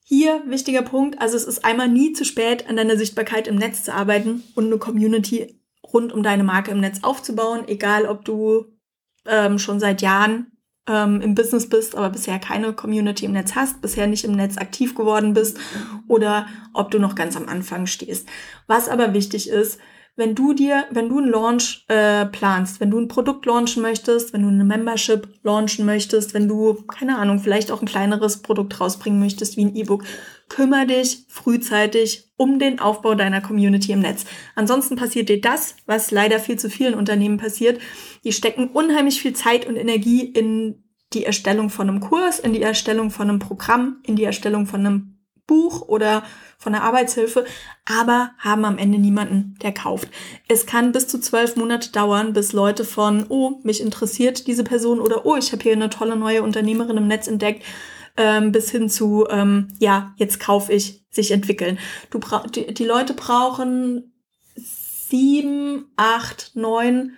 [0.09, 3.83] Hier wichtiger Punkt, also es ist einmal nie zu spät, an deiner Sichtbarkeit im Netz
[3.83, 8.67] zu arbeiten und eine Community rund um deine Marke im Netz aufzubauen, egal ob du
[9.25, 10.53] ähm, schon seit Jahren
[10.87, 14.57] ähm, im Business bist, aber bisher keine Community im Netz hast, bisher nicht im Netz
[14.57, 15.59] aktiv geworden bist
[16.07, 18.29] oder ob du noch ganz am Anfang stehst.
[18.65, 19.77] Was aber wichtig ist,
[20.17, 24.33] wenn du dir, wenn du einen Launch äh, planst, wenn du ein Produkt launchen möchtest,
[24.33, 28.81] wenn du eine Membership launchen möchtest, wenn du, keine Ahnung, vielleicht auch ein kleineres Produkt
[28.81, 30.03] rausbringen möchtest, wie ein E-Book,
[30.49, 34.25] kümmere dich frühzeitig um den Aufbau deiner Community im Netz.
[34.55, 37.79] Ansonsten passiert dir das, was leider viel zu vielen Unternehmen passiert.
[38.23, 42.61] Die stecken unheimlich viel Zeit und Energie in die Erstellung von einem Kurs, in die
[42.61, 45.16] Erstellung von einem Programm, in die Erstellung von einem
[45.47, 46.23] Buch oder
[46.57, 47.45] von der Arbeitshilfe,
[47.85, 50.09] aber haben am Ende niemanden, der kauft.
[50.47, 54.99] Es kann bis zu zwölf Monate dauern, bis Leute von, oh, mich interessiert diese Person
[54.99, 57.63] oder oh, ich habe hier eine tolle neue Unternehmerin im Netz entdeckt,
[58.17, 61.79] ähm, bis hin zu, ähm, ja, jetzt kaufe ich, sich entwickeln.
[62.09, 64.13] Du bra die, die Leute brauchen
[64.55, 67.13] sieben, acht, neun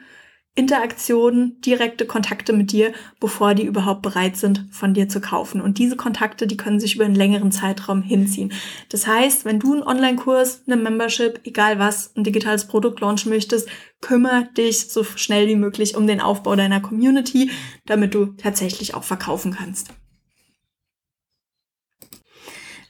[0.59, 2.91] Interaktionen, direkte Kontakte mit dir,
[3.21, 5.61] bevor die überhaupt bereit sind, von dir zu kaufen.
[5.61, 8.51] Und diese Kontakte, die können sich über einen längeren Zeitraum hinziehen.
[8.89, 13.69] Das heißt, wenn du einen Online-Kurs, eine Membership, egal was, ein digitales Produkt launchen möchtest,
[14.01, 17.51] kümmere dich so schnell wie möglich um den Aufbau deiner Community,
[17.85, 19.93] damit du tatsächlich auch verkaufen kannst.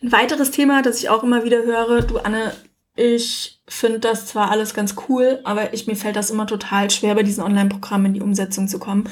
[0.02, 2.52] Ein weiteres Thema, das ich auch immer wieder höre, du Anne,
[2.96, 7.16] ich finde das zwar alles ganz cool, aber ich, mir fällt das immer total schwer,
[7.16, 9.10] bei diesen Online-Programmen in die Umsetzung zu kommen.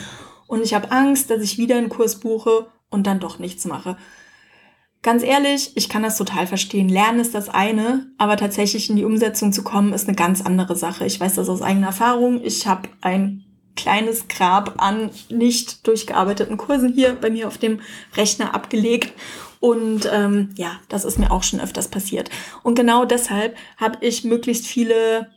[0.48, 3.98] Und ich habe Angst, dass ich wieder einen Kurs buche und dann doch nichts mache.
[5.04, 6.90] Ganz ehrlich, ich kann das total verstehen.
[6.90, 10.76] Lernen ist das eine, aber tatsächlich in die Umsetzung zu kommen, ist eine ganz andere
[10.76, 11.06] Sache.
[11.06, 12.44] Ich weiß das aus eigener Erfahrung.
[12.44, 17.80] Ich habe ein kleines Grab an nicht durchgearbeiteten Kursen hier bei mir auf dem
[18.16, 19.14] Rechner abgelegt
[19.60, 22.30] und ähm, ja, das ist mir auch schon öfters passiert.
[22.64, 25.30] Und genau deshalb habe ich möglichst viele,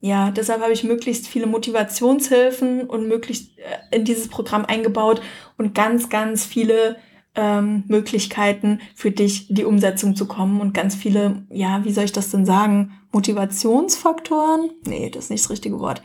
[0.00, 5.22] ja, deshalb habe ich möglichst viele Motivationshilfen und möglichst äh, in dieses Programm eingebaut
[5.56, 6.96] und ganz, ganz viele
[7.34, 12.12] ähm, Möglichkeiten für dich, die Umsetzung zu kommen und ganz viele, ja, wie soll ich
[12.12, 12.92] das denn sagen?
[13.10, 14.70] Motivationsfaktoren?
[14.84, 16.02] Nee, das ist nicht das richtige Wort.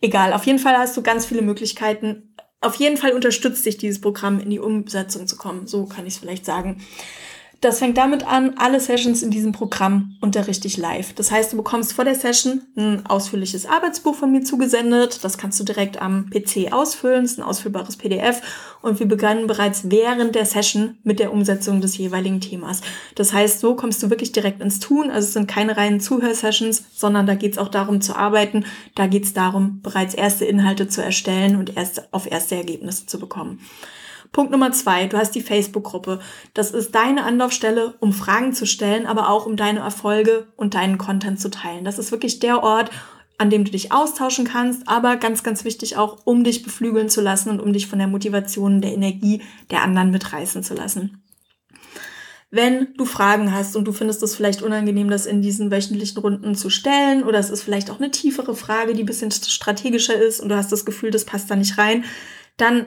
[0.00, 2.33] Egal, auf jeden Fall hast du ganz viele Möglichkeiten,
[2.64, 5.66] auf jeden Fall unterstützt dich dieses Programm in die Umsetzung zu kommen.
[5.66, 6.80] So kann ich es vielleicht sagen.
[7.64, 11.14] Das fängt damit an, alle Sessions in diesem Programm unterrichte ich live.
[11.14, 15.24] Das heißt, du bekommst vor der Session ein ausführliches Arbeitsbuch von mir zugesendet.
[15.24, 17.22] Das kannst du direkt am PC ausfüllen.
[17.22, 18.42] Das ist ein ausfüllbares PDF.
[18.82, 22.82] Und wir begannen bereits während der Session mit der Umsetzung des jeweiligen Themas.
[23.14, 25.10] Das heißt, so kommst du wirklich direkt ins Tun.
[25.10, 28.66] Also es sind keine reinen Zuhörsessions, sondern da geht es auch darum zu arbeiten.
[28.94, 33.18] Da geht es darum, bereits erste Inhalte zu erstellen und erst auf erste Ergebnisse zu
[33.18, 33.58] bekommen.
[34.34, 36.18] Punkt Nummer zwei, du hast die Facebook-Gruppe.
[36.54, 40.98] Das ist deine Anlaufstelle, um Fragen zu stellen, aber auch um deine Erfolge und deinen
[40.98, 41.84] Content zu teilen.
[41.84, 42.90] Das ist wirklich der Ort,
[43.38, 47.20] an dem du dich austauschen kannst, aber ganz, ganz wichtig auch, um dich beflügeln zu
[47.20, 51.22] lassen und um dich von der Motivation, der Energie der anderen mitreißen zu lassen.
[52.50, 56.56] Wenn du Fragen hast und du findest es vielleicht unangenehm, das in diesen wöchentlichen Runden
[56.56, 60.40] zu stellen oder es ist vielleicht auch eine tiefere Frage, die ein bisschen strategischer ist
[60.40, 62.04] und du hast das Gefühl, das passt da nicht rein,
[62.56, 62.86] dann,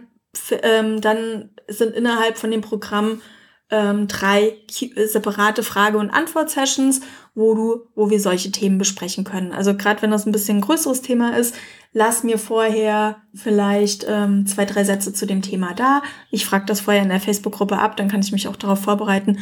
[0.64, 3.22] ähm, dann sind innerhalb von dem Programm
[3.70, 7.02] ähm, drei separate Frage- und Antwort-Sessions,
[7.38, 9.52] wo du, wo wir solche Themen besprechen können.
[9.52, 11.54] Also gerade wenn das ein bisschen größeres Thema ist,
[11.94, 16.02] lass mir vorher vielleicht ähm, zwei, drei Sätze zu dem Thema da.
[16.32, 19.38] Ich frage das vorher in der Facebook-Gruppe ab, dann kann ich mich auch darauf vorbereiten.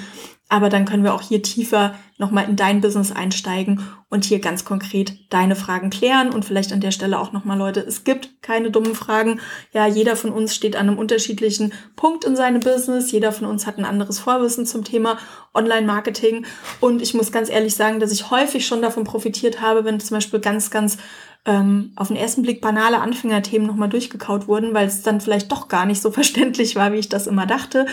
[0.47, 4.63] Aber dann können wir auch hier tiefer nochmal in dein Business einsteigen und hier ganz
[4.63, 8.69] konkret deine Fragen klären und vielleicht an der Stelle auch nochmal, Leute, es gibt keine
[8.69, 9.41] dummen Fragen.
[9.73, 13.11] Ja, jeder von uns steht an einem unterschiedlichen Punkt in seinem Business.
[13.11, 15.17] Jeder von uns hat ein anderes Vorwissen zum Thema
[15.55, 16.45] Online-Marketing.
[16.79, 20.17] Und ich muss ganz ehrlich sagen, dass ich häufig schon davon profitiert habe, wenn zum
[20.17, 20.97] Beispiel ganz, ganz
[21.45, 25.67] ähm, auf den ersten Blick banale Anfängerthemen nochmal durchgekaut wurden, weil es dann vielleicht doch
[25.67, 27.85] gar nicht so verständlich war, wie ich das immer dachte.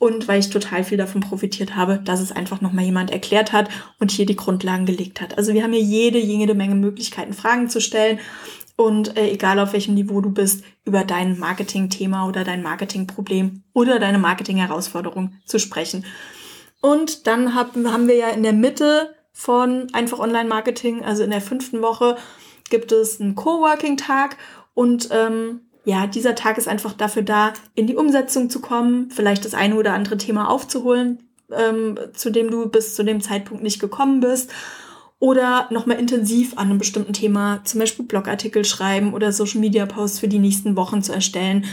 [0.00, 3.68] Und weil ich total viel davon profitiert habe, dass es einfach nochmal jemand erklärt hat
[3.98, 5.36] und hier die Grundlagen gelegt hat.
[5.36, 8.20] Also wir haben hier jede, jede Menge Möglichkeiten, Fragen zu stellen.
[8.76, 13.98] Und äh, egal auf welchem Niveau du bist, über dein Marketing-Thema oder dein Marketing-Problem oder
[13.98, 16.04] deine Marketing-Herausforderung zu sprechen.
[16.80, 21.40] Und dann haben, haben wir ja in der Mitte von einfach Online-Marketing, also in der
[21.40, 22.16] fünften Woche,
[22.70, 24.36] gibt es einen Coworking-Tag
[24.74, 29.44] und ähm, ja, dieser Tag ist einfach dafür da, in die Umsetzung zu kommen, vielleicht
[29.44, 31.22] das eine oder andere Thema aufzuholen,
[31.52, 34.50] ähm, zu dem du bis zu dem Zeitpunkt nicht gekommen bist.
[35.20, 40.18] Oder nochmal intensiv an einem bestimmten Thema, zum Beispiel Blogartikel schreiben oder Social Media Posts
[40.18, 41.64] für die nächsten Wochen zu erstellen,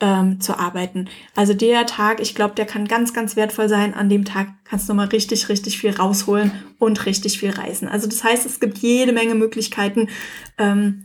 [0.00, 1.08] ähm, zu arbeiten.
[1.34, 3.94] Also der Tag, ich glaube, der kann ganz, ganz wertvoll sein.
[3.94, 7.88] An dem Tag kannst du nochmal richtig, richtig viel rausholen und richtig viel reisen.
[7.88, 10.08] Also das heißt, es gibt jede Menge Möglichkeiten,
[10.56, 11.04] ähm,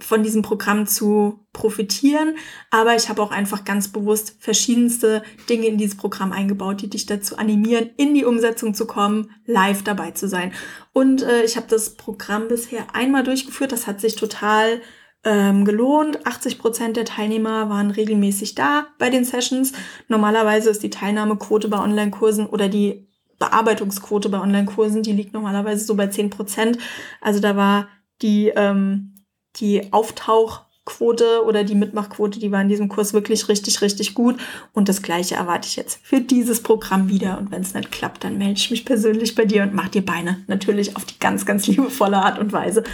[0.00, 2.36] von diesem Programm zu profitieren.
[2.70, 7.06] Aber ich habe auch einfach ganz bewusst verschiedenste Dinge in dieses Programm eingebaut, die dich
[7.06, 10.52] dazu animieren, in die Umsetzung zu kommen, live dabei zu sein.
[10.92, 13.72] Und äh, ich habe das Programm bisher einmal durchgeführt.
[13.72, 14.80] Das hat sich total
[15.24, 16.26] ähm, gelohnt.
[16.26, 19.72] 80 Prozent der Teilnehmer waren regelmäßig da bei den Sessions.
[20.08, 23.06] Normalerweise ist die Teilnahmequote bei Online-Kursen oder die
[23.38, 26.78] Bearbeitungsquote bei Online-Kursen, die liegt normalerweise so bei 10 Prozent.
[27.20, 27.88] Also da war
[28.20, 29.14] die ähm,
[29.56, 34.36] die Auftauchquote oder die Mitmachquote, die war in diesem Kurs wirklich richtig, richtig gut.
[34.72, 37.38] Und das Gleiche erwarte ich jetzt für dieses Programm wieder.
[37.38, 40.04] Und wenn es nicht klappt, dann melde ich mich persönlich bei dir und mach dir
[40.04, 40.44] Beine.
[40.46, 42.84] Natürlich auf die ganz, ganz liebevolle Art und Weise.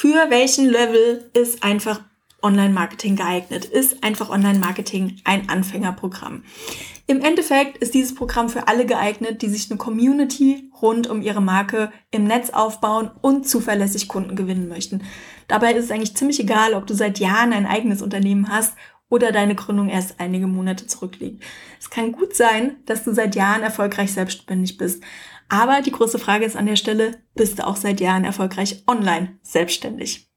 [0.00, 2.00] Für welchen Level ist einfach
[2.40, 3.64] Online-Marketing geeignet?
[3.64, 6.44] Ist einfach Online-Marketing ein Anfängerprogramm?
[7.08, 11.42] Im Endeffekt ist dieses Programm für alle geeignet, die sich eine Community rund um ihre
[11.42, 15.02] Marke im Netz aufbauen und zuverlässig Kunden gewinnen möchten.
[15.48, 18.74] Dabei ist es eigentlich ziemlich egal, ob du seit Jahren ein eigenes Unternehmen hast
[19.08, 21.42] oder deine Gründung erst einige Monate zurückliegt.
[21.80, 25.02] Es kann gut sein, dass du seit Jahren erfolgreich selbstständig bist.
[25.48, 29.38] Aber die große Frage ist an der Stelle, bist du auch seit Jahren erfolgreich online
[29.42, 30.27] selbstständig?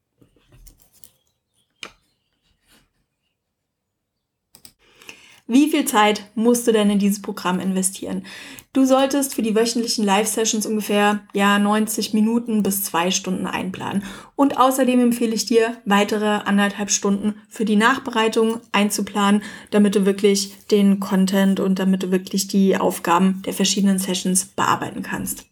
[5.52, 8.24] Wie viel Zeit musst du denn in dieses Programm investieren?
[8.72, 14.02] Du solltest für die wöchentlichen Live-Sessions ungefähr ja 90 Minuten bis zwei Stunden einplanen.
[14.34, 20.54] Und außerdem empfehle ich dir, weitere anderthalb Stunden für die Nachbereitung einzuplanen, damit du wirklich
[20.70, 25.44] den Content und damit du wirklich die Aufgaben der verschiedenen Sessions bearbeiten kannst.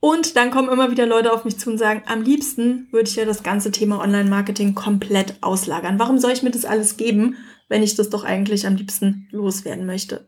[0.00, 3.14] Und dann kommen immer wieder Leute auf mich zu und sagen, am liebsten würde ich
[3.14, 6.00] ja das ganze Thema Online-Marketing komplett auslagern.
[6.00, 7.36] Warum soll ich mir das alles geben,
[7.68, 10.26] wenn ich das doch eigentlich am liebsten loswerden möchte?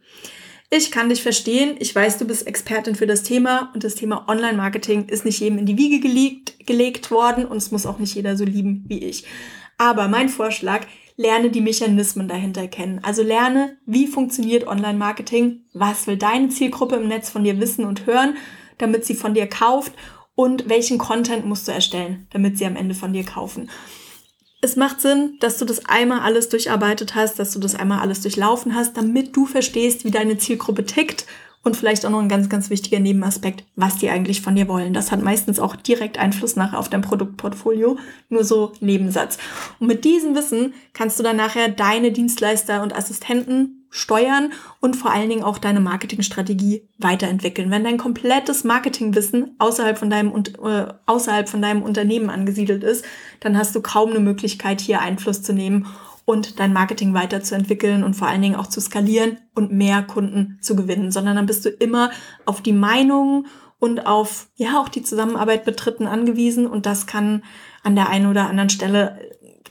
[0.70, 1.76] Ich kann dich verstehen.
[1.78, 5.58] Ich weiß, du bist Expertin für das Thema und das Thema Online-Marketing ist nicht jedem
[5.58, 9.04] in die Wiege gelegt, gelegt worden und es muss auch nicht jeder so lieben wie
[9.04, 9.24] ich.
[9.78, 12.98] Aber mein Vorschlag, lerne die Mechanismen dahinter kennen.
[13.04, 18.06] Also lerne, wie funktioniert Online-Marketing, was will deine Zielgruppe im Netz von dir wissen und
[18.06, 18.36] hören
[18.78, 19.92] damit sie von dir kauft
[20.34, 23.70] und welchen Content musst du erstellen, damit sie am Ende von dir kaufen.
[24.64, 28.22] Es macht Sinn, dass du das einmal alles durcharbeitet hast, dass du das einmal alles
[28.22, 31.26] durchlaufen hast, damit du verstehst, wie deine Zielgruppe tickt
[31.62, 34.94] und vielleicht auch noch ein ganz, ganz wichtiger Nebenaspekt, was die eigentlich von dir wollen.
[34.94, 37.98] Das hat meistens auch direkt Einfluss nachher auf dein Produktportfolio.
[38.30, 39.36] Nur so Nebensatz.
[39.80, 45.12] Und mit diesem Wissen kannst du dann nachher deine Dienstleister und Assistenten steuern und vor
[45.12, 47.70] allen Dingen auch deine Marketingstrategie weiterentwickeln.
[47.70, 53.04] Wenn dein komplettes Marketingwissen außerhalb von deinem, äh, außerhalb von deinem Unternehmen angesiedelt ist,
[53.38, 55.86] dann hast du kaum eine Möglichkeit, hier Einfluss zu nehmen
[56.24, 60.74] und dein Marketing weiterzuentwickeln und vor allen Dingen auch zu skalieren und mehr Kunden zu
[60.74, 62.10] gewinnen, sondern dann bist du immer
[62.46, 63.46] auf die Meinungen
[63.78, 67.44] und auf ja auch die Zusammenarbeit mit Dritten angewiesen und das kann
[67.84, 69.20] an der einen oder anderen Stelle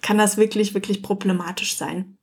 [0.01, 2.17] kann das wirklich wirklich problematisch sein.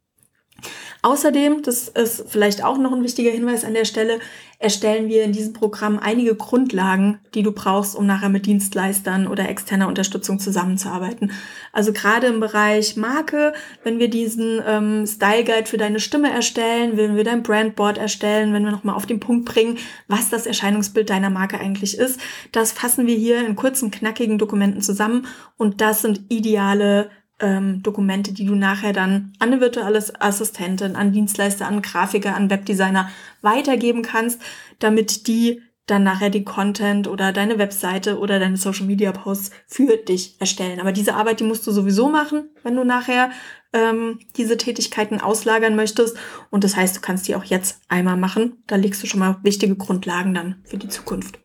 [1.02, 4.18] Außerdem, das ist vielleicht auch noch ein wichtiger Hinweis an der Stelle,
[4.58, 9.48] erstellen wir in diesem Programm einige Grundlagen, die du brauchst, um nachher mit Dienstleistern oder
[9.48, 11.32] externer Unterstützung zusammenzuarbeiten.
[11.72, 16.98] Also gerade im Bereich Marke, wenn wir diesen ähm, Style Guide für deine Stimme erstellen,
[16.98, 19.78] wenn wir dein Brandboard erstellen, wenn wir nochmal auf den Punkt bringen,
[20.08, 22.20] was das Erscheinungsbild deiner Marke eigentlich ist,
[22.52, 25.26] das fassen wir hier in kurzen, knackigen Dokumenten zusammen
[25.56, 27.08] und das sind ideale
[27.40, 32.50] ähm, Dokumente, die du nachher dann an eine virtuelle Assistentin, an Dienstleister, an Grafiker, an
[32.50, 33.10] Webdesigner
[33.42, 34.40] weitergeben kannst,
[34.78, 39.96] damit die dann nachher die Content oder deine Webseite oder deine Social Media Posts für
[39.96, 40.80] dich erstellen.
[40.80, 43.30] Aber diese Arbeit, die musst du sowieso machen, wenn du nachher
[43.72, 46.16] ähm, diese Tätigkeiten auslagern möchtest.
[46.50, 48.62] Und das heißt, du kannst die auch jetzt einmal machen.
[48.66, 51.40] Da legst du schon mal wichtige Grundlagen dann für die Zukunft.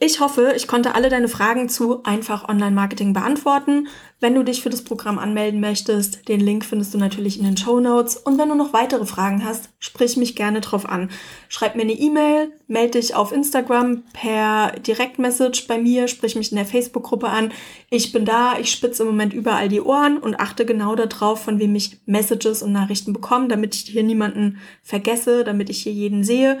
[0.00, 3.88] Ich hoffe, ich konnte alle deine Fragen zu einfach Online-Marketing beantworten.
[4.20, 7.56] Wenn du dich für das Programm anmelden möchtest, den Link findest du natürlich in den
[7.56, 8.16] Show Notes.
[8.16, 11.10] Und wenn du noch weitere Fragen hast, sprich mich gerne drauf an.
[11.48, 16.56] Schreib mir eine E-Mail, melde dich auf Instagram per Direktmessage bei mir, sprich mich in
[16.56, 17.52] der Facebook-Gruppe an.
[17.90, 21.58] Ich bin da, ich spitze im Moment überall die Ohren und achte genau darauf, von
[21.58, 26.22] wem ich Messages und Nachrichten bekomme, damit ich hier niemanden vergesse, damit ich hier jeden
[26.22, 26.60] sehe.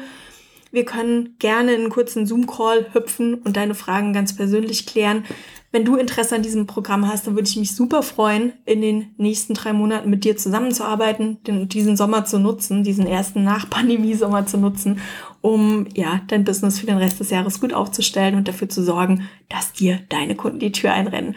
[0.70, 5.24] Wir können gerne in einen kurzen Zoom-Call hüpfen und deine Fragen ganz persönlich klären.
[5.70, 9.14] Wenn du Interesse an diesem Programm hast, dann würde ich mich super freuen, in den
[9.18, 15.00] nächsten drei Monaten mit dir zusammenzuarbeiten, diesen Sommer zu nutzen, diesen ersten Nach-Pandemie-Sommer zu nutzen,
[15.42, 19.28] um ja dein Business für den Rest des Jahres gut aufzustellen und dafür zu sorgen,
[19.50, 21.36] dass dir deine Kunden die Tür einrennen.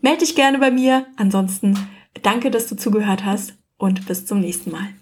[0.00, 1.06] Melde dich gerne bei mir.
[1.16, 1.78] Ansonsten
[2.22, 4.97] danke, dass du zugehört hast und bis zum nächsten Mal.